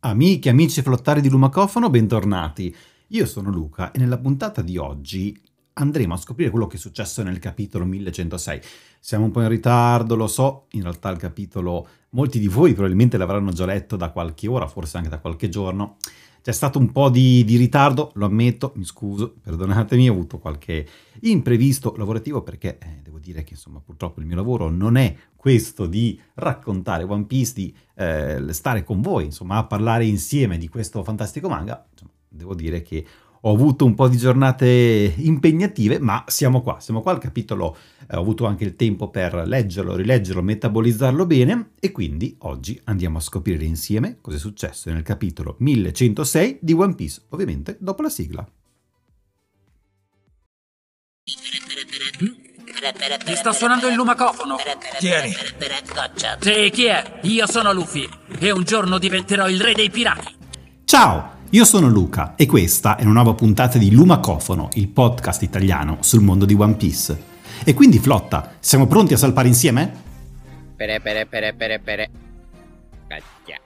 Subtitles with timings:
[0.00, 2.74] Amiche, amici flottari di Lumacofono, bentornati.
[3.08, 5.40] Io sono Luca e nella puntata di oggi
[5.74, 8.60] andremo a scoprire quello che è successo nel capitolo 1106.
[8.98, 13.16] Siamo un po' in ritardo, lo so, in realtà il capitolo molti di voi probabilmente
[13.16, 15.98] l'avranno già letto da qualche ora, forse anche da qualche giorno.
[16.46, 20.86] C'è stato un po' di, di, ritardo, lo ammetto, mi scuso, perdonatemi, ho avuto qualche
[21.22, 25.86] imprevisto lavorativo perché eh, devo dire che insomma purtroppo il mio lavoro non è questo
[25.86, 31.02] di raccontare One Piece, di eh, stare con voi, insomma a parlare insieme di questo
[31.02, 31.84] fantastico manga.
[31.90, 33.04] Insomma, devo dire che
[33.46, 37.76] ho avuto un po' di giornate impegnative, ma siamo qua, siamo qua al capitolo,
[38.08, 43.18] eh, ho avuto anche il tempo per leggerlo, rileggerlo, metabolizzarlo bene e quindi oggi andiamo
[43.18, 48.10] a scoprire insieme cosa è successo nel capitolo 1106 di One Piece, ovviamente dopo la
[48.10, 48.46] sigla.
[53.24, 54.56] Ti sta suonando il lumacofono.
[54.98, 55.32] Tieni.
[56.40, 57.20] Sì, chi è?
[57.22, 60.34] Io sono Luffy e un giorno diventerò il re dei pirati.
[60.84, 61.35] Ciao!
[61.50, 66.20] Io sono Luca e questa è una nuova puntata di Lumacofono, il podcast italiano sul
[66.20, 67.22] mondo di One Piece.
[67.64, 70.02] E quindi flotta, siamo pronti a salpare insieme?
[70.74, 72.10] Pere pere pere pere pere.
[73.06, 73.60] Cacchia.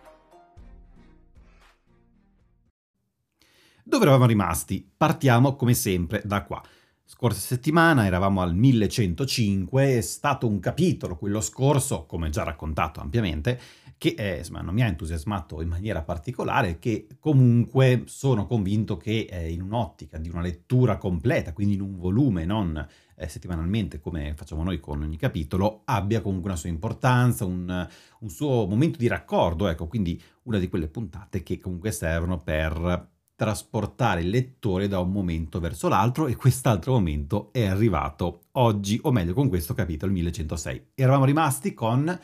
[3.82, 4.86] Dove eravamo rimasti?
[4.94, 6.62] Partiamo come sempre da qua.
[7.06, 13.58] Scorsa settimana eravamo al 1105, è stato un capitolo, quello scorso, come già raccontato ampiamente,
[14.00, 19.28] che eh, insomma, non mi ha entusiasmato in maniera particolare, che comunque sono convinto che
[19.30, 24.32] eh, in un'ottica di una lettura completa, quindi in un volume, non eh, settimanalmente come
[24.34, 27.88] facciamo noi con ogni capitolo, abbia comunque una sua importanza, un,
[28.20, 33.06] un suo momento di raccordo, ecco, quindi una di quelle puntate che comunque servono per
[33.34, 39.12] trasportare il lettore da un momento verso l'altro e quest'altro momento è arrivato oggi, o
[39.12, 40.92] meglio con questo capitolo 1106.
[40.94, 42.18] Eravamo rimasti con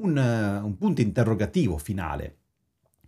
[0.00, 2.36] un, uh, un punto interrogativo finale,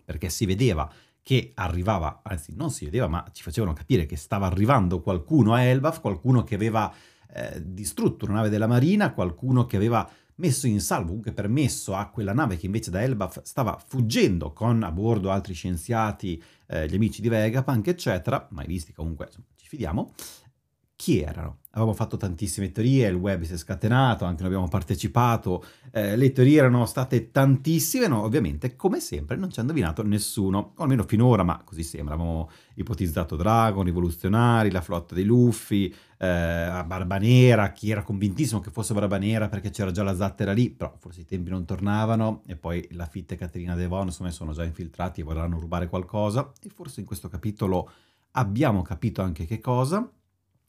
[0.04, 0.90] perché si vedeva
[1.22, 5.62] che arrivava, anzi non si vedeva, ma ci facevano capire che stava arrivando qualcuno a
[5.62, 6.92] Elbaf, qualcuno che aveva
[7.32, 12.08] eh, distrutto una nave della Marina, qualcuno che aveva messo in salvo, comunque permesso a
[12.08, 16.96] quella nave che invece da Elbaf stava fuggendo con a bordo altri scienziati, eh, gli
[16.96, 20.12] amici di Vegapunk, eccetera, mai visti comunque, insomma, ci fidiamo,
[21.02, 21.58] chi erano?
[21.72, 26.30] Avevamo fatto tantissime teorie, il web si è scatenato, anche noi abbiamo partecipato, eh, le
[26.30, 31.02] teorie erano state tantissime, no, ovviamente come sempre non ci ha indovinato nessuno, o almeno
[31.02, 37.72] finora, ma così sembra, avevamo ipotizzato Dragon, rivoluzionari, la flotta dei Luffy, eh, Barba Nera,
[37.72, 41.22] chi era convintissimo che fosse Barba Nera perché c'era già la zattera lì, però forse
[41.22, 45.20] i tempi non tornavano e poi la Fitte e Caterina Devon insomma sono già infiltrati
[45.20, 47.90] e vorranno rubare qualcosa e forse in questo capitolo
[48.34, 50.08] abbiamo capito anche che cosa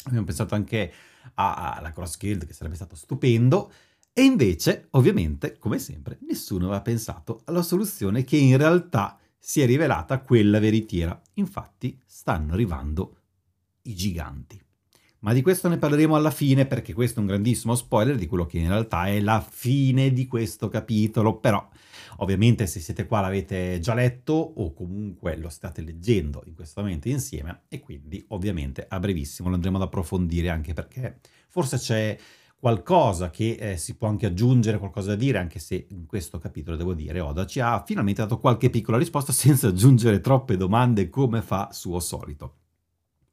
[0.05, 0.91] Abbiamo pensato anche
[1.35, 3.71] alla Cross Guild, che sarebbe stato stupendo.
[4.11, 9.65] E invece, ovviamente, come sempre, nessuno aveva pensato alla soluzione che in realtà si è
[9.65, 11.19] rivelata quella veritiera.
[11.33, 13.17] Infatti, stanno arrivando
[13.83, 14.61] i giganti.
[15.23, 18.45] Ma di questo ne parleremo alla fine perché questo è un grandissimo spoiler di quello
[18.45, 21.65] che in realtà è la fine di questo capitolo, però
[22.17, 27.07] ovviamente se siete qua l'avete già letto o comunque lo state leggendo in questo momento
[27.07, 32.17] insieme e quindi ovviamente a brevissimo lo andremo ad approfondire anche perché forse c'è
[32.59, 36.75] qualcosa che eh, si può anche aggiungere, qualcosa da dire, anche se in questo capitolo
[36.75, 41.41] devo dire Oda ci ha finalmente dato qualche piccola risposta senza aggiungere troppe domande come
[41.41, 42.55] fa suo solito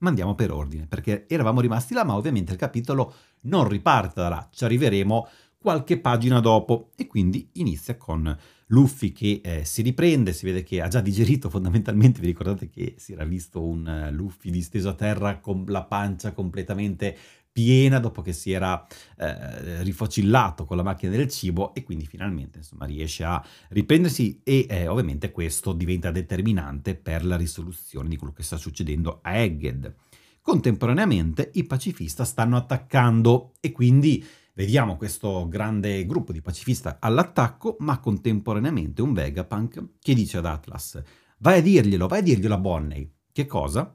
[0.00, 4.28] ma andiamo per ordine, perché eravamo rimasti là, ma ovviamente il capitolo non riparte da
[4.28, 5.28] là, ci arriveremo
[5.58, 6.90] qualche pagina dopo.
[6.96, 8.36] E quindi inizia con
[8.68, 12.94] Luffy che eh, si riprende, si vede che ha già digerito fondamentalmente, vi ricordate che
[12.98, 17.16] si era visto un uh, Luffy disteso a terra con la pancia completamente
[17.52, 22.58] piena dopo che si era eh, rifocillato con la macchina del cibo e quindi finalmente
[22.58, 28.32] insomma, riesce a riprendersi e eh, ovviamente questo diventa determinante per la risoluzione di quello
[28.32, 29.94] che sta succedendo a Egghead.
[30.40, 34.24] Contemporaneamente i pacifista stanno attaccando e quindi
[34.54, 41.02] vediamo questo grande gruppo di pacifista all'attacco, ma contemporaneamente un Vegapunk che dice ad Atlas
[41.40, 43.12] vai a dirglielo, vai a dirglielo a Bonney.
[43.32, 43.94] Che cosa?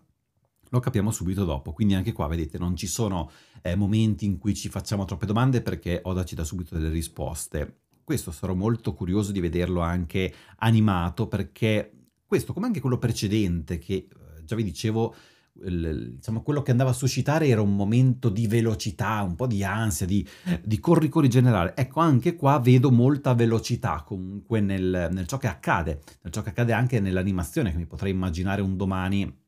[0.70, 3.30] Lo capiamo subito dopo, quindi anche qua vedete non ci sono
[3.62, 7.82] eh, momenti in cui ci facciamo troppe domande perché Oda ci dà subito delle risposte.
[8.04, 11.92] Questo sarò molto curioso di vederlo anche animato perché
[12.26, 15.16] questo, come anche quello precedente che eh, già vi dicevo,
[15.64, 19.64] il, diciamo, quello che andava a suscitare era un momento di velocità, un po' di
[19.64, 20.28] ansia, di,
[20.62, 21.74] di corri corri generale.
[21.76, 26.50] Ecco, anche qua vedo molta velocità comunque nel, nel ciò che accade, nel ciò che
[26.50, 29.44] accade anche nell'animazione, che mi potrei immaginare un domani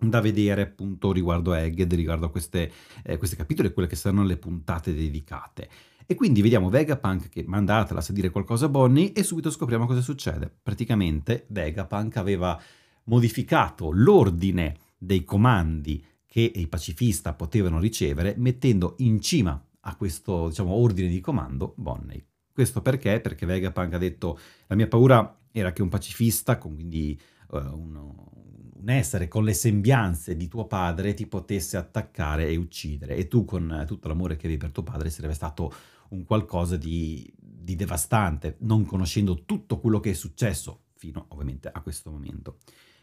[0.00, 2.70] da vedere appunto riguardo a Egged, riguardo a queste,
[3.02, 5.68] eh, questi capitoli e quelle che saranno le puntate dedicate.
[6.06, 9.86] E quindi vediamo Vegapunk che manda Atlas a dire qualcosa a Bonnie e subito scopriamo
[9.86, 10.50] cosa succede.
[10.62, 12.58] Praticamente Vegapunk aveva
[13.04, 20.72] modificato l'ordine dei comandi che i pacifista potevano ricevere mettendo in cima a questo diciamo,
[20.72, 22.24] ordine di comando Bonnie.
[22.52, 23.20] Questo perché?
[23.20, 27.18] Perché Vegapunk ha detto la mia paura era che un pacifista, quindi
[27.48, 33.16] uh, un, un, essere con le sembianze di tuo padre, ti potesse attaccare e uccidere
[33.16, 35.72] e tu con tutto l'amore che avevi per tuo padre sarebbe stato
[36.10, 41.80] un qualcosa di, di devastante, non conoscendo tutto quello che è successo fino ovviamente a
[41.80, 42.58] questo momento.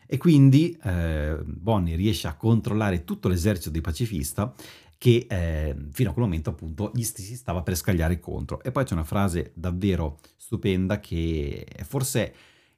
[0.08, 4.54] E quindi eh, Bonnie riesce a controllare tutto l'esercito dei pacifista
[4.98, 8.62] che eh, fino a quel momento appunto gli si stava per scagliare contro.
[8.62, 12.34] E poi c'è una frase davvero stupenda che forse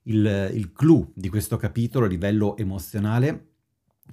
[0.07, 3.51] il, il clou di questo capitolo a livello emozionale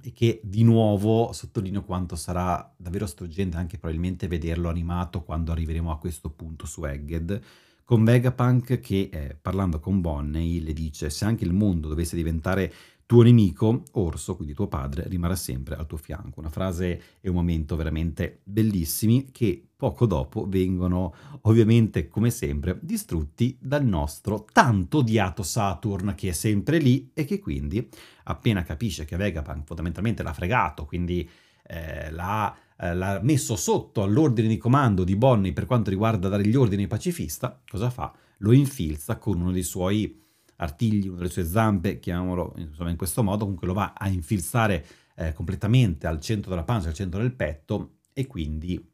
[0.01, 5.91] e che di nuovo sottolineo quanto sarà davvero struggente anche probabilmente vederlo animato quando arriveremo
[5.91, 7.41] a questo punto su Egged,
[7.83, 12.73] con Vegapunk che eh, parlando con Bonnie le dice se anche il mondo dovesse diventare
[13.05, 16.39] tuo nemico, Orso, quindi tuo padre, rimarrà sempre al tuo fianco.
[16.39, 23.57] Una frase e un momento veramente bellissimi che poco dopo vengono ovviamente, come sempre, distrutti
[23.61, 27.87] dal nostro tanto odiato Saturn che è sempre lì e che quindi,
[28.23, 31.29] appena capisce che Vegapunk fondamentalmente l'ha fregato, quindi
[31.67, 36.45] eh, l'ha, eh, l'ha messo sotto all'ordine di comando di Bonnie per quanto riguarda dare
[36.47, 38.11] gli ordini pacifista, cosa fa?
[38.39, 40.24] Lo infilza con uno dei suoi
[40.57, 44.85] artigli, una delle sue zampe, chiamiamolo insomma, in questo modo, comunque lo va a infilzare
[45.15, 48.93] eh, completamente al centro della pancia, al centro del petto e quindi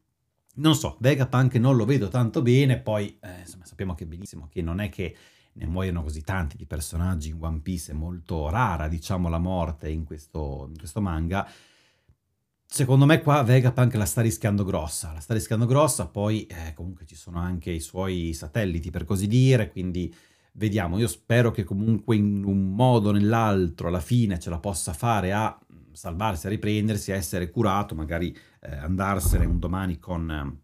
[0.53, 4.61] non so, Vegapunk non lo vedo tanto bene, poi eh, insomma, sappiamo che benissimo che
[4.61, 5.15] non è che
[5.53, 9.89] ne muoiono così tanti di personaggi in One Piece, è molto rara diciamo la morte
[9.89, 11.47] in questo, in questo manga.
[12.65, 17.05] Secondo me qua Vegapunk la sta rischiando grossa, la sta rischiando grossa, poi eh, comunque
[17.05, 20.13] ci sono anche i suoi satelliti per così dire, quindi
[20.53, 24.93] Vediamo, io spero che comunque in un modo o nell'altro alla fine ce la possa
[24.93, 25.57] fare a
[25.93, 30.59] salvarsi, a riprendersi, a essere curato, magari eh, andarsene un domani con,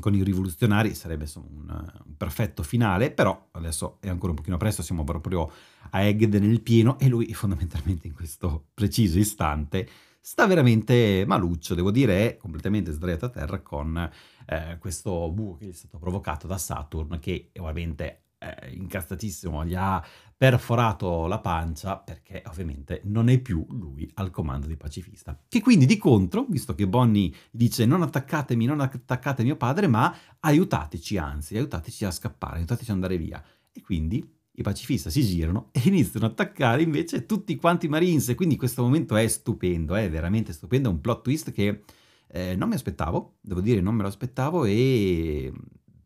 [0.00, 4.56] con i rivoluzionari sarebbe insomma, un, un, perfetto finale, però adesso è ancora un pochino
[4.56, 5.50] presto, siamo proprio
[5.90, 9.88] a Egged nel pieno e lui fondamentalmente in questo preciso istante
[10.20, 14.10] sta veramente maluccio, devo dire, è completamente sdraiato a terra con
[14.46, 19.74] eh, questo buco che gli è stato provocato da Saturn che ovviamente eh, incazzatissimo, gli
[19.74, 20.04] ha
[20.36, 25.38] perforato la pancia perché ovviamente non è più lui al comando di pacifista.
[25.46, 30.16] Che quindi di contro, visto che Bonnie dice non attaccatemi, non attaccate mio padre, ma
[30.40, 33.44] aiutateci, anzi, aiutateci a scappare, aiutateci ad andare via.
[33.70, 38.30] E quindi i pacifista si girano e iniziano ad attaccare invece tutti quanti i Marines.
[38.30, 41.82] E quindi questo momento è stupendo, è veramente stupendo, è un plot twist che
[42.28, 45.52] eh, non mi aspettavo, devo dire non me lo aspettavo e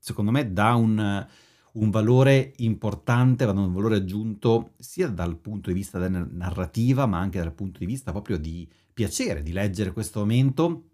[0.00, 1.26] secondo me dà un
[1.74, 7.38] un valore importante, un valore aggiunto sia dal punto di vista della narrativa, ma anche
[7.38, 10.90] dal punto di vista proprio di piacere di leggere questo momento.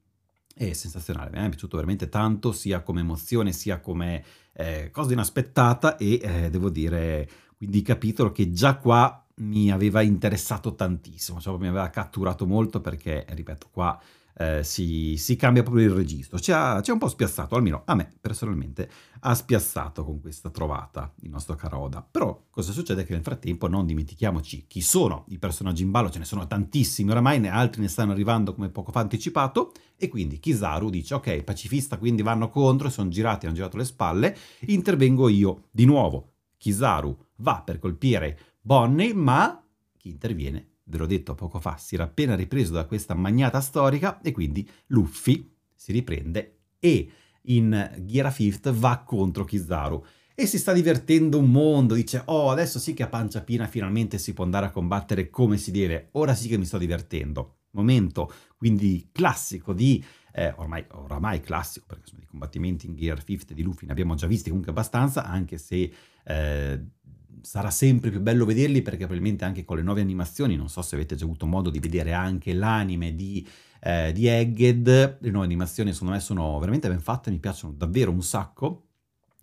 [0.54, 5.96] È sensazionale, mi è piaciuto veramente tanto, sia come emozione, sia come eh, cosa inaspettata
[5.96, 11.68] e eh, devo dire, quindi capitolo che già qua mi aveva interessato tantissimo, cioè mi
[11.68, 13.98] aveva catturato molto perché, ripeto, qua
[14.40, 16.38] eh, si, si, cambia proprio il registro.
[16.38, 18.88] Ci ha, ci ha, un po' spiazzato, almeno a me personalmente
[19.20, 22.00] ha spiazzato con questa trovata il nostro caro Oda.
[22.02, 23.04] Però cosa succede?
[23.04, 27.10] Che nel frattempo non dimentichiamoci chi sono i personaggi in ballo, ce ne sono tantissimi
[27.10, 31.42] oramai, ne, altri ne stanno arrivando come poco fa anticipato, e quindi Kizaru dice ok,
[31.42, 36.32] pacifista quindi vanno contro, sono girati, hanno girato le spalle, intervengo io di nuovo.
[36.56, 39.62] Kizaru va per colpire Bonnie, ma
[39.98, 44.20] chi interviene ve l'ho detto poco fa, si era appena ripreso da questa magnata storica
[44.20, 47.10] e quindi Luffy si riprende e
[47.44, 50.04] in Ghira Fifth va contro Kizaru
[50.34, 54.18] e si sta divertendo un mondo, dice oh adesso sì che a pancia piena finalmente
[54.18, 57.56] si può andare a combattere come si deve, ora sì che mi sto divertendo.
[57.72, 63.52] Momento quindi classico di, eh, ormai, oramai classico perché sono i combattimenti in Gear Fifth
[63.52, 65.92] di Luffy ne abbiamo già visti comunque abbastanza anche se
[66.24, 66.84] eh,
[67.42, 70.94] sarà sempre più bello vederli perché probabilmente anche con le nuove animazioni, non so se
[70.94, 73.46] avete già avuto modo di vedere anche l'anime di,
[73.80, 78.10] eh, di Egged, le nuove animazioni secondo me sono veramente ben fatte, mi piacciono davvero
[78.10, 78.86] un sacco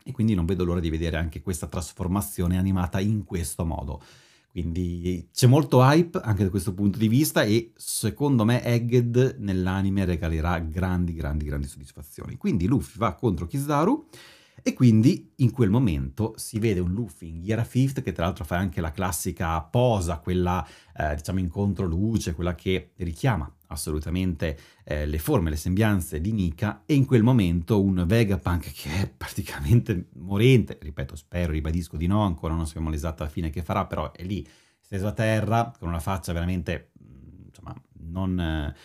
[0.04, 4.02] e quindi non vedo l'ora di vedere anche questa trasformazione animata in questo modo.
[4.50, 10.06] Quindi c'è molto hype anche da questo punto di vista e secondo me Egged nell'anime
[10.06, 12.38] regalerà grandi, grandi, grandi soddisfazioni.
[12.38, 14.08] Quindi Luffy va contro Kizaru
[14.62, 18.44] E quindi in quel momento si vede un Luffy in Gear Fifth che tra l'altro
[18.44, 25.06] fa anche la classica posa, quella eh, diciamo incontro luce, quella che richiama assolutamente eh,
[25.06, 30.10] le forme, le sembianze di Nika e in quel momento un Vegapunk che è praticamente
[30.14, 34.24] morente, ripeto, spero, ribadisco di no, ancora non sappiamo l'esatta fine che farà, però è
[34.24, 34.48] lì
[34.80, 36.92] steso a terra con una faccia veramente
[38.10, 38.76] non, eh,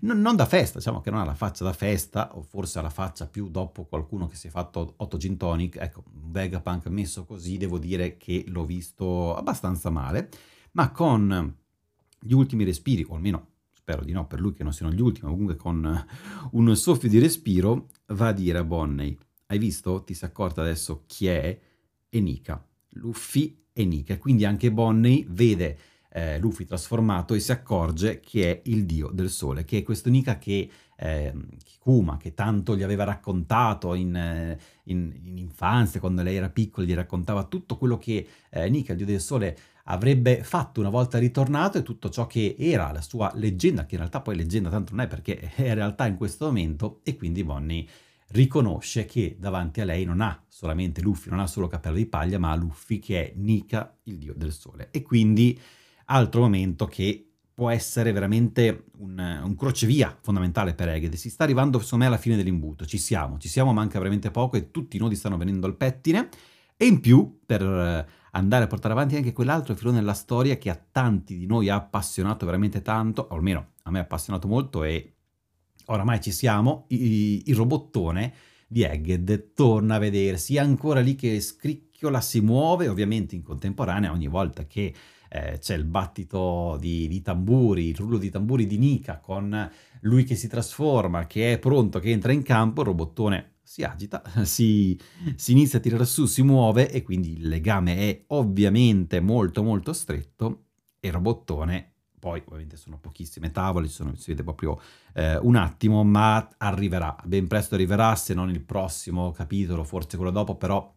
[0.00, 2.82] non, non, da festa, diciamo che non ha la faccia da festa, o forse ha
[2.82, 7.24] la faccia più dopo qualcuno che si è fatto 8 gin tonic, ecco, Vegapunk messo
[7.24, 10.28] così, devo dire che l'ho visto abbastanza male,
[10.72, 11.54] ma con
[12.20, 15.26] gli ultimi respiri, o almeno spero di no per lui che non siano gli ultimi,
[15.26, 16.06] ma comunque con
[16.52, 19.16] un soffio di respiro, va a dire a Bonney,
[19.46, 20.04] hai visto?
[20.04, 21.58] Ti sei accorta adesso chi è?
[22.10, 22.62] E Nika.
[22.90, 24.18] Luffy e Nika.
[24.18, 25.78] Quindi anche Bonney vede
[26.10, 30.08] eh, Luffy trasformato e si accorge che è il dio del sole, che è questo
[30.08, 31.32] Nika che eh,
[31.78, 36.86] Kuma, che tanto gli aveva raccontato in, eh, in, in, infanzia, quando lei era piccola,
[36.86, 41.18] gli raccontava tutto quello che eh, Nika, il dio del sole, avrebbe fatto una volta
[41.18, 44.94] ritornato e tutto ciò che era la sua leggenda, che in realtà poi leggenda tanto
[44.94, 47.86] non è perché è realtà in questo momento, e quindi Bonnie
[48.30, 52.38] riconosce che davanti a lei non ha solamente Luffy, non ha solo Cappello di Paglia,
[52.38, 54.88] ma Luffy che è Nika, il dio del sole.
[54.90, 55.58] E quindi
[56.10, 61.14] altro momento che può essere veramente un, un crocevia fondamentale per Egged.
[61.14, 62.86] Si sta arrivando, secondo me, alla fine dell'imbuto.
[62.86, 66.28] Ci siamo, ci siamo, manca veramente poco e tutti i nodi stanno venendo al pettine.
[66.76, 70.70] E in più, per eh, andare a portare avanti anche quell'altro filone della storia che
[70.70, 74.84] a tanti di noi ha appassionato veramente tanto, o almeno a me ha appassionato molto
[74.84, 75.14] e
[75.86, 78.32] oramai ci siamo, il, il robottone
[78.68, 84.12] di Egged torna a vedersi, è ancora lì che scricchiola, si muove, ovviamente in contemporanea
[84.12, 84.94] ogni volta che
[85.28, 89.70] eh, c'è il battito di, di, tamburi, il rullo di tamburi di Nika con
[90.00, 94.22] lui che si trasforma, che è pronto, che entra in campo, il robottone si agita,
[94.44, 94.98] si,
[95.34, 99.92] si inizia a tirare su, si muove e quindi il legame è ovviamente molto molto
[99.92, 100.64] stretto
[101.00, 104.80] e il robottone poi ovviamente sono pochissime tavole, sono, si vede proprio
[105.14, 110.32] eh, un attimo, ma arriverà, ben presto arriverà, se non il prossimo capitolo, forse quello
[110.32, 110.94] dopo, però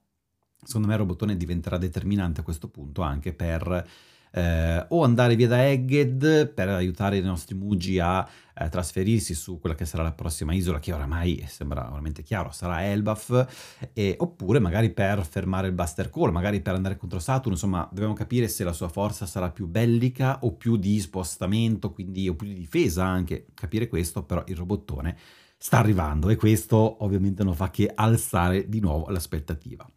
[0.64, 3.88] secondo me il robottone diventerà determinante a questo punto anche per
[4.32, 9.60] eh, o andare via da Egged per aiutare i nostri Mugi a eh, trasferirsi su
[9.60, 14.60] quella che sarà la prossima isola, che oramai sembra veramente chiaro, sarà Elbaf, e, oppure
[14.60, 18.64] magari per fermare il Buster Call, magari per andare contro Saturn, insomma dobbiamo capire se
[18.64, 23.06] la sua forza sarà più bellica o più di spostamento, quindi o più di difesa
[23.06, 25.18] anche, capire questo, però il robottone
[25.58, 29.88] sta arrivando e questo ovviamente non fa che alzare di nuovo l'aspettativa.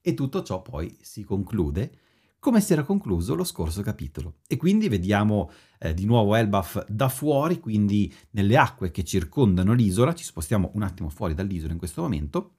[0.00, 1.92] E tutto ciò poi si conclude
[2.40, 4.38] come si era concluso lo scorso capitolo.
[4.48, 10.14] E quindi vediamo eh, di nuovo Elbaf da fuori, quindi nelle acque che circondano l'isola,
[10.14, 12.54] ci spostiamo un attimo fuori dall'isola in questo momento,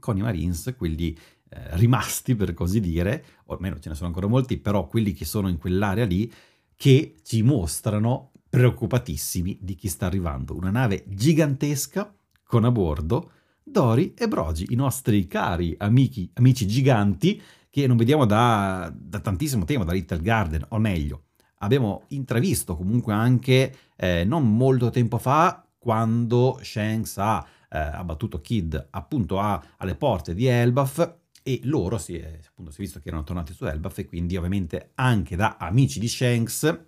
[0.00, 1.16] con i Marines, quelli
[1.48, 5.24] eh, rimasti per così dire, o almeno ce ne sono ancora molti, però quelli che
[5.24, 6.30] sono in quell'area lì,
[6.74, 10.56] che ci mostrano preoccupatissimi di chi sta arrivando.
[10.56, 13.30] Una nave gigantesca con a bordo
[13.62, 17.40] Dori e Brogi, i nostri cari amici, amici giganti
[17.74, 21.24] che non vediamo da, da tantissimo tempo, da Little Garden, o meglio,
[21.58, 28.90] abbiamo intravisto comunque anche eh, non molto tempo fa quando Shanks ha eh, abbattuto Kid
[28.90, 33.08] appunto a, alle porte di Elbaf e loro si è, appunto, si è visto che
[33.08, 36.80] erano tornati su Elbaf e quindi ovviamente anche da amici di Shanks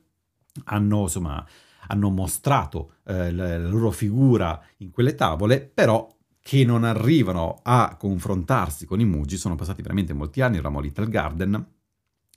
[0.67, 1.45] hanno insomma
[1.89, 6.16] hanno mostrato eh, la, la loro figura in quelle tavole però
[6.47, 10.83] che non arrivano a confrontarsi con i Mugi, sono passati veramente molti anni, eravamo a
[10.83, 11.67] Little Garden,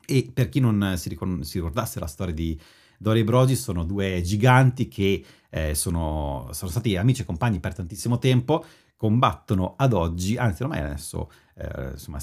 [0.03, 2.59] e per chi non si, ricor- si ricordasse la storia di
[2.97, 7.75] Dori e Brogi, sono due giganti che eh, sono, sono, stati amici e compagni per
[7.75, 12.17] tantissimo tempo, combattono ad oggi, anzi ormai adesso, eh, insomma,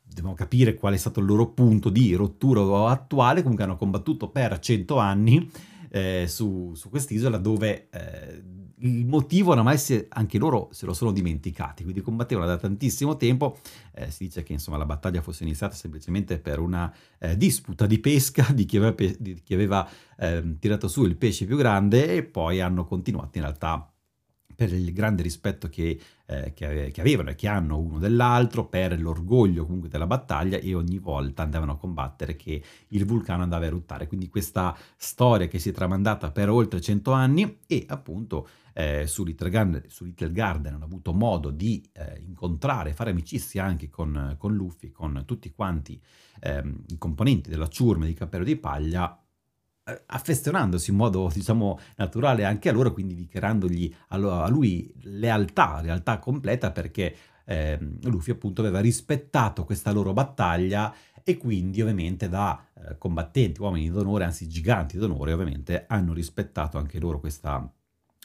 [0.00, 4.58] dobbiamo capire qual è stato il loro punto di rottura attuale, comunque hanno combattuto per
[4.58, 5.50] cento anni
[5.96, 8.42] eh, su, su quest'isola dove eh,
[8.80, 13.58] il motivo oramai si, anche loro se lo sono dimenticati, quindi combattevano da tantissimo tempo,
[13.94, 17.98] eh, si dice che insomma, la battaglia fosse iniziata semplicemente per una eh, disputa di
[17.98, 19.88] pesca di chi aveva, di chi aveva
[20.18, 23.90] eh, tirato su il pesce più grande e poi hanno continuato in realtà
[24.56, 28.98] per il grande rispetto che, eh, che, che, avevano e che hanno uno dell'altro, per
[28.98, 33.68] l'orgoglio comunque della battaglia e ogni volta andavano a combattere che il vulcano andava a
[33.68, 34.06] eruttare.
[34.06, 39.24] Quindi questa storia che si è tramandata per oltre 100 anni e appunto eh, su,
[39.24, 44.34] Little Garden, su, Little Garden, hanno avuto modo di eh, incontrare, fare amicizia anche con,
[44.38, 46.00] con Luffy, con tutti quanti
[46.40, 49.18] ehm, i componenti della ciurma di Cappello di Paglia,
[50.06, 56.72] affezionandosi in modo diciamo naturale anche a loro, quindi dichiarandogli a lui lealtà, lealtà completa
[56.72, 57.14] perché
[57.44, 63.90] eh, Luffy appunto aveva rispettato questa loro battaglia e quindi ovviamente da eh, combattenti, uomini
[63.90, 67.68] d'onore, anzi giganti d'onore, ovviamente hanno rispettato anche loro questa,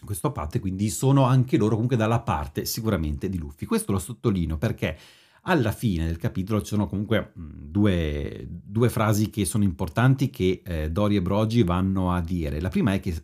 [0.04, 3.66] questo patto e quindi sono anche loro comunque dalla parte sicuramente di Luffy.
[3.66, 4.98] Questo lo sottolineo perché
[5.42, 10.92] alla fine del capitolo ci sono comunque due, due frasi che sono importanti che eh,
[10.92, 12.62] Dori e Brogi vanno a dire.
[12.62, 13.16] La prima è che,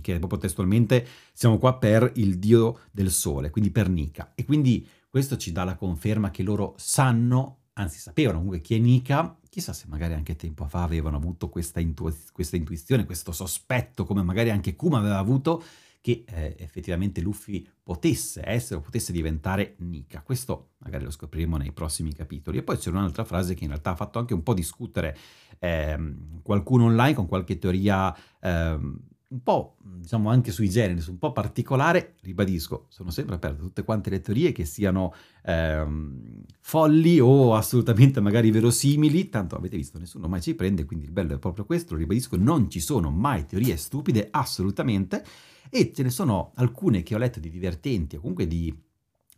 [0.00, 4.32] che proprio testualmente siamo qua per il dio del sole, quindi per Nika.
[4.34, 8.78] E quindi questo ci dà la conferma che loro sanno anzi sapevano comunque chi è
[8.78, 14.04] Nika, chissà se magari anche tempo fa avevano avuto questa, intu- questa intuizione, questo sospetto,
[14.04, 15.62] come magari anche Kuma aveva avuto,
[16.00, 20.22] che eh, effettivamente Luffy potesse essere o potesse diventare Nika.
[20.22, 22.58] Questo magari lo scopriremo nei prossimi capitoli.
[22.58, 25.16] E poi c'è un'altra frase che in realtà ha fatto anche un po' discutere
[25.58, 28.98] ehm, qualcuno online con qualche teoria ehm,
[29.30, 33.84] un po', diciamo, anche sui generi, un po' particolare, ribadisco, sono sempre aperto a tutte
[33.84, 35.14] quante le teorie che siano
[35.44, 41.12] ehm, folli o assolutamente magari verosimili, tanto avete visto, nessuno mai ci prende, quindi il
[41.12, 45.24] bello è proprio questo, ribadisco, non ci sono mai teorie stupide, assolutamente,
[45.70, 48.76] e ce ne sono alcune che ho letto di divertenti o comunque di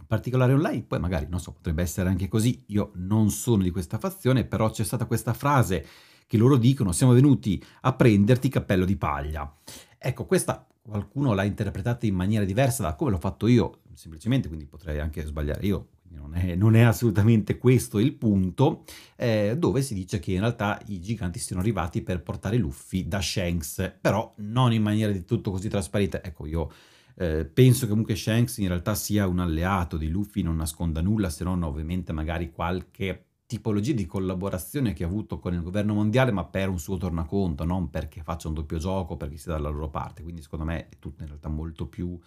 [0.07, 3.99] particolare online, poi magari, non so, potrebbe essere anche così, io non sono di questa
[3.99, 5.87] fazione, però c'è stata questa frase
[6.27, 9.55] che loro dicono siamo venuti a prenderti cappello di paglia.
[9.99, 14.67] Ecco, questa qualcuno l'ha interpretata in maniera diversa da come l'ho fatto io, semplicemente, quindi
[14.67, 18.85] potrei anche sbagliare io, non è, non è, assolutamente questo il punto,
[19.17, 23.21] eh, dove si dice che in realtà i giganti siano arrivati per portare Luffy da
[23.21, 26.23] Shanks, però non in maniera di tutto così trasparente.
[26.23, 26.71] Ecco, io
[27.17, 31.31] eh, penso che comunque Shanks in realtà sia un alleato di Luffy, non nasconda nulla,
[31.31, 36.33] se non ovviamente magari qualche tipologie di collaborazione che ha avuto con il governo mondiale,
[36.33, 39.91] ma per un suo tornaconto, non perché faccia un doppio gioco, perché sia dalla loro
[39.91, 40.23] parte.
[40.23, 42.19] Quindi secondo me è tutto in realtà molto più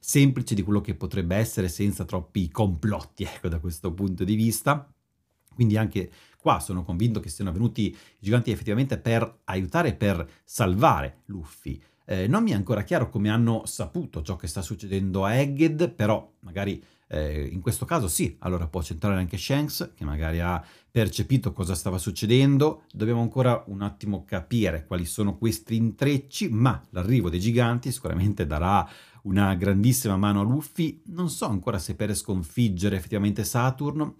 [0.00, 4.90] semplice di quello che potrebbe essere senza troppi complotti, ecco, da questo punto di vista.
[5.54, 11.20] Quindi anche qua sono convinto che siano venuti i giganti effettivamente per aiutare, per salvare
[11.26, 11.80] Luffy.
[12.06, 15.90] Eh, non mi è ancora chiaro come hanno saputo ciò che sta succedendo a Egged,
[15.90, 20.64] però magari eh, in questo caso sì, allora può centrare anche Shanks, che magari ha
[20.90, 22.84] percepito cosa stava succedendo.
[22.92, 28.88] Dobbiamo ancora un attimo capire quali sono questi intrecci, ma l'arrivo dei giganti sicuramente darà
[29.22, 31.02] una grandissima mano a Luffy.
[31.06, 34.14] Non so ancora se per sconfiggere effettivamente Saturn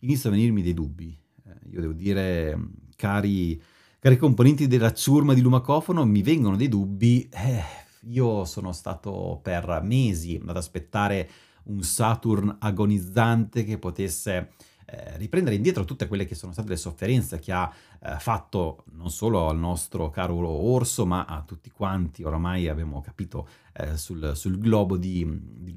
[0.00, 1.16] iniziano a venirmi dei dubbi.
[1.46, 2.58] Eh, io devo dire,
[2.96, 3.60] cari,
[3.98, 7.28] cari componenti della ciurma di Lumacofono, mi vengono dei dubbi.
[7.30, 7.62] Eh,
[8.08, 11.30] io sono stato per mesi ad aspettare
[11.64, 14.52] un Saturn agonizzante che potesse
[14.86, 19.10] eh, riprendere indietro tutte quelle che sono state le sofferenze che ha eh, fatto non
[19.10, 24.58] solo al nostro caro orso, ma a tutti quanti, oramai abbiamo capito, eh, sul, sul,
[24.58, 25.76] globo di, di,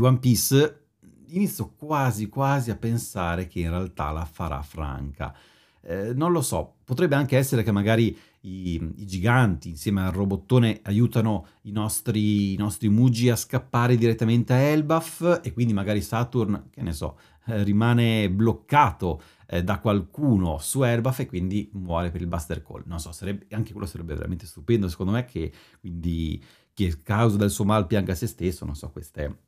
[0.00, 0.86] One Piece,
[1.28, 5.34] inizio quasi quasi a pensare che in realtà la farà franca.
[5.80, 10.80] Eh, non lo so, potrebbe anche essere che magari i, i, giganti insieme al robottone
[10.84, 16.68] aiutano i nostri, i nostri Mugi a scappare direttamente a Elbaf e quindi magari Saturn,
[16.70, 17.16] che ne so,
[17.48, 22.82] rimane bloccato eh, da qualcuno su Elbaf e quindi muore per il Buster Call.
[22.86, 27.36] Non so, sarebbe, anche quello sarebbe veramente stupendo secondo me che quindi chi è causa
[27.36, 29.42] del suo mal pianga se stesso, non so, queste...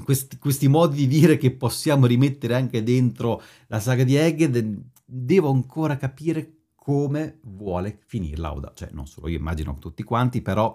[0.00, 5.50] Questi, questi, modi di dire che possiamo rimettere anche dentro la saga di Egged, devo
[5.50, 8.72] ancora capire come vuole finirla Oda.
[8.74, 10.74] Cioè, non solo io, immagino tutti quanti, però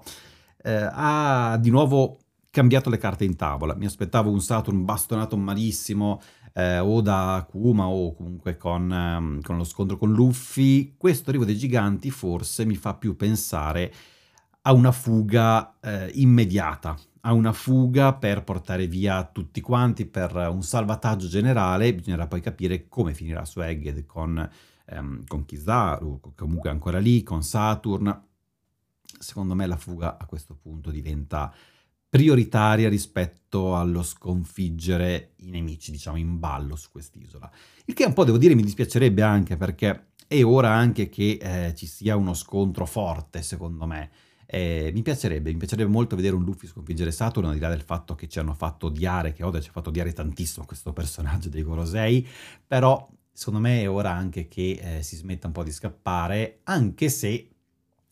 [0.63, 2.19] eh, ha di nuovo
[2.51, 3.75] cambiato le carte in tavola.
[3.75, 6.21] Mi aspettavo un Saturn bastonato malissimo,
[6.57, 10.95] eh, o da Kuma o comunque con, um, con, lo scontro con Luffy.
[10.97, 13.93] Questo arrivo dei giganti forse mi fa più pensare
[14.61, 20.63] a una fuga eh, immediata, a una fuga per portare via tutti quanti, per un
[20.63, 21.93] salvataggio generale.
[21.93, 24.49] Bisognerà poi capire come finirà su Egged con
[24.85, 28.23] ehm, con Kizaru, comunque ancora lì, con Saturn.
[29.19, 31.53] Secondo me la fuga a questo punto diventa
[32.15, 37.51] prioritaria rispetto allo sconfiggere i nemici, diciamo, in ballo su quest'isola.
[37.83, 41.75] Il che un po' devo dire mi dispiacerebbe anche perché è ora anche che eh,
[41.75, 44.11] ci sia uno scontro forte, secondo me.
[44.45, 47.81] Eh, mi piacerebbe, mi piacerebbe molto vedere un Luffy sconfiggere Saturn, al di là del
[47.81, 51.49] fatto che ci hanno fatto odiare, che Oda ci ha fatto odiare tantissimo questo personaggio
[51.49, 52.25] dei Gorosei,
[52.65, 57.09] però secondo me è ora anche che eh, si smetta un po' di scappare, anche
[57.09, 57.49] se,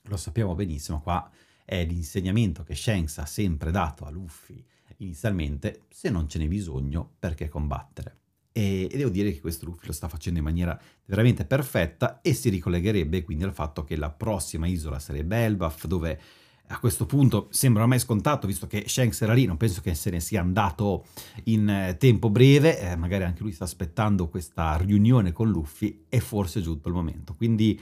[0.02, 1.32] lo sappiamo benissimo, qua
[1.66, 4.64] è l'insegnamento che Shanks ha sempre dato a Luffy
[4.98, 8.18] inizialmente, se non ce n'è bisogno, perché combattere?
[8.52, 12.50] E, devo dire che questo Luffy lo sta facendo in maniera veramente perfetta e si
[12.50, 16.20] ricollegherebbe quindi al fatto che la prossima isola sarebbe Elbaf, dove
[16.68, 20.10] a questo punto sembra ormai scontato, visto che Shanks era lì, non penso che se
[20.12, 21.06] ne sia andato
[21.46, 26.20] in eh, tempo breve, eh, magari anche lui sta aspettando questa riunione con Luffy e
[26.20, 27.34] forse è giunto il momento.
[27.34, 27.80] Quindi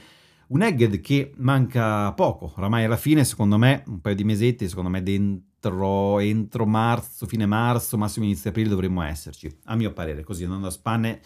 [0.52, 4.90] un Egged che manca poco, oramai alla fine, secondo me, un paio di mesetti, secondo
[4.90, 10.44] me dentro, entro marzo, fine marzo, massimo inizio aprile dovremmo esserci, a mio parere, così
[10.44, 11.20] andando a spanne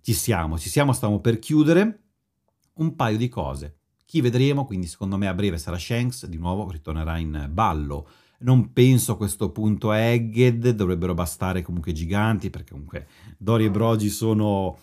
[0.00, 2.00] ci siamo, ci siamo, stiamo per chiudere
[2.74, 3.76] un paio di cose.
[4.04, 8.08] Chi vedremo, quindi secondo me a breve sarà Shanks, di nuovo ritornerà in ballo.
[8.40, 13.06] Non penso a questo punto a Egged, dovrebbero bastare comunque giganti, perché comunque
[13.38, 14.76] Dori e Brogi sono,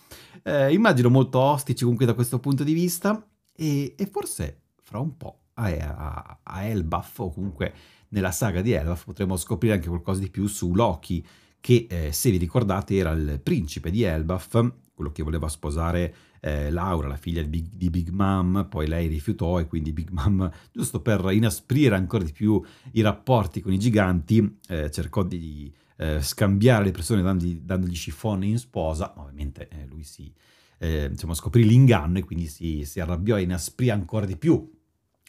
[0.44, 3.22] eh, immagino, molto ostici comunque da questo punto di vista,
[3.60, 7.74] e, e forse fra un po' a, a, a Elbaf, o comunque
[8.10, 11.26] nella saga di Elbaf, potremo scoprire anche qualcosa di più su Loki,
[11.60, 16.72] che eh, se vi ricordate era il principe di Elbaf, quello che voleva sposare eh,
[16.72, 20.50] Laura, la figlia di Big, di Big Mom, poi lei rifiutò e quindi Big Mom,
[20.72, 22.62] giusto per inasprire ancora di più
[22.94, 28.46] i rapporti con i giganti, eh, cercò di eh, scambiare le persone dandogli, dandogli scifone
[28.46, 30.34] in sposa, ovviamente eh, lui si
[30.80, 34.78] eh, diciamo, scoprì l'inganno e quindi si, si arrabbiò e inasprì ancora di più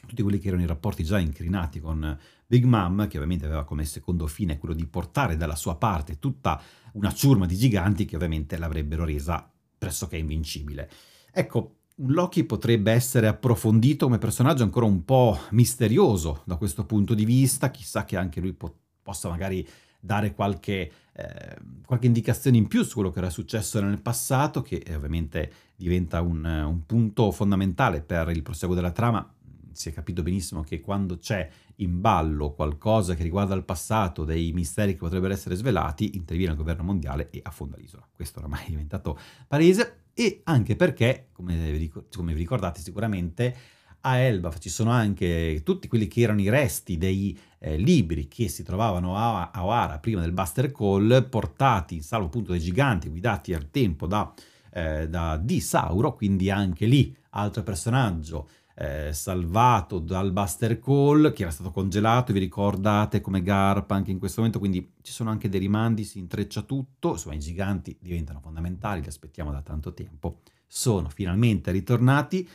[0.06, 3.84] tutti quelli che erano i rapporti già incrinati con Big Mom, che ovviamente aveva come
[3.84, 6.60] secondo fine quello di portare dalla sua parte tutta
[6.92, 10.90] una ciurma di giganti che ovviamente l'avrebbero resa pressoché invincibile.
[11.32, 17.14] Ecco, un Loki potrebbe essere approfondito come personaggio ancora un po' misterioso da questo punto
[17.14, 19.66] di vista, chissà che anche lui po- possa magari
[20.00, 24.82] dare qualche, eh, qualche, indicazione in più su quello che era successo nel passato, che
[24.94, 29.32] ovviamente diventa un, un punto fondamentale per il proseguo della trama.
[29.72, 34.52] Si è capito benissimo che quando c'è in ballo qualcosa che riguarda il passato, dei
[34.52, 38.06] misteri che potrebbero essere svelati, interviene il governo mondiale e affonda l'isola.
[38.12, 43.56] Questo oramai è diventato palese e anche perché, come vi ricordate sicuramente,
[44.02, 48.48] a Elbaf ci sono anche tutti quelli che erano i resti dei eh, libri che
[48.48, 53.08] si trovavano a, a Oara prima del Buster Call, portati in salvo appunto dai giganti,
[53.08, 54.32] guidati al tempo da,
[54.72, 61.42] eh, da Di Sauro, quindi anche lì altro personaggio eh, salvato dal Buster Call che
[61.42, 65.50] era stato congelato, vi ricordate come Garp anche in questo momento, quindi ci sono anche
[65.50, 70.40] dei rimandi, si intreccia tutto, insomma i giganti diventano fondamentali, li aspettiamo da tanto tempo,
[70.66, 72.48] sono finalmente ritornati,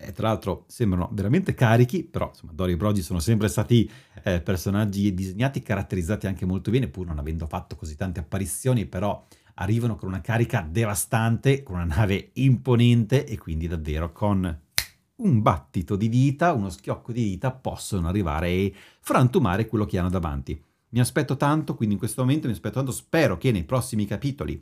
[0.00, 3.90] eh, tra l'altro sembrano veramente carichi, però insomma Dory e Brogi sono sempre stati
[4.22, 9.24] eh, personaggi disegnati, caratterizzati anche molto bene, pur non avendo fatto così tante apparizioni, però
[9.54, 14.58] arrivano con una carica devastante, con una nave imponente e quindi davvero con
[15.16, 20.08] un battito di dita, uno schiocco di dita possono arrivare e frantumare quello che hanno
[20.08, 20.60] davanti.
[20.90, 24.60] Mi aspetto tanto, quindi in questo momento mi aspetto tanto, spero che nei prossimi capitoli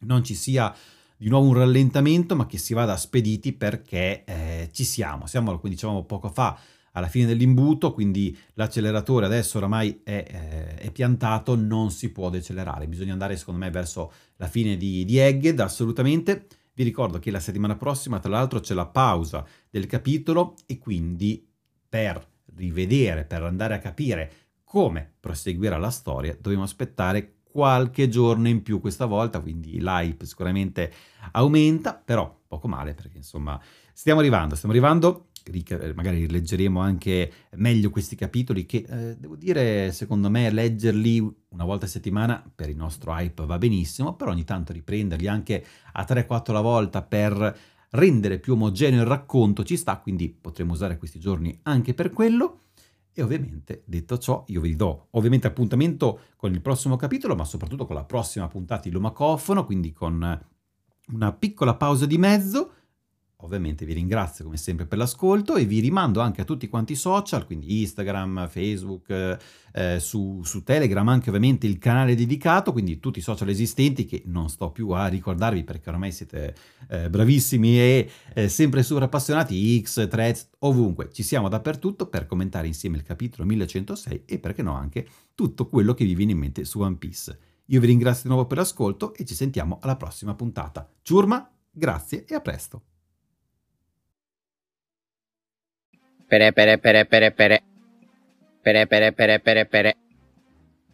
[0.00, 0.72] non ci sia
[1.16, 5.26] di nuovo un rallentamento, ma che si vada spediti perché eh, ci siamo.
[5.26, 6.58] Siamo, come dicevamo poco fa,
[6.92, 12.88] alla fine dell'imbuto, quindi l'acceleratore adesso oramai è, eh, è, piantato, non si può decelerare.
[12.88, 16.46] Bisogna andare, secondo me, verso la fine di, di Egged, assolutamente.
[16.72, 21.46] Vi ricordo che la settimana prossima, tra l'altro, c'è la pausa del capitolo e quindi
[21.88, 22.26] per
[22.56, 24.32] rivedere, per andare a capire
[24.64, 30.92] come proseguirà la storia, dobbiamo aspettare qualche giorno in più questa volta, quindi l'hype sicuramente
[31.32, 33.58] aumenta, però poco male perché insomma
[33.94, 39.90] stiamo arrivando, stiamo arrivando eh, magari rileggeremo anche meglio questi capitoli che eh, devo dire
[39.92, 41.18] secondo me leggerli
[41.50, 45.64] una volta a settimana per il nostro hype va benissimo però ogni tanto riprenderli anche
[45.92, 47.58] a 3-4 alla volta per
[47.90, 52.62] rendere più omogeneo il racconto ci sta quindi potremo usare questi giorni anche per quello
[53.18, 57.86] e ovviamente detto ciò io vi do ovviamente appuntamento con il prossimo capitolo ma soprattutto
[57.86, 60.38] con la prossima puntata di Lomacofono quindi con
[61.12, 62.72] una piccola pausa di mezzo
[63.40, 66.96] Ovviamente vi ringrazio come sempre per l'ascolto e vi rimando anche a tutti quanti i
[66.96, 69.38] social, quindi Instagram, Facebook,
[69.74, 74.22] eh, su, su, Telegram anche ovviamente il canale dedicato, quindi tutti i social esistenti che
[74.24, 76.54] non sto più a ricordarvi perché ormai siete
[76.88, 82.66] eh, bravissimi e eh, sempre super appassionati, X, Threads, ovunque, ci siamo dappertutto per commentare
[82.68, 86.64] insieme il capitolo 1106 e perché no anche tutto quello che vi viene in mente
[86.64, 87.38] su One Piece.
[87.66, 90.90] Io vi ringrazio di nuovo per l'ascolto e ci sentiamo alla prossima puntata.
[91.02, 92.95] Ciurma, grazie e a presto.
[96.28, 97.62] Pere pere pere pere pere.
[98.62, 99.96] Pere pere pere pere pere.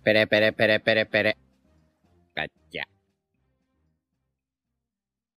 [0.02, 1.36] Pere pere pere pere pere.
[2.34, 2.91] Cacchia.